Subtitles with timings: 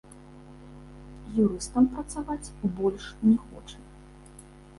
[1.43, 3.79] Юрыстам працаваць больш не хоча.